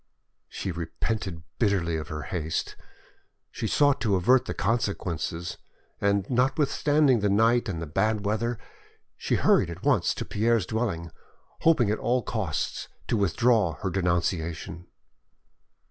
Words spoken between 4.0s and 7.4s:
to avert the consequences, and notwithstanding the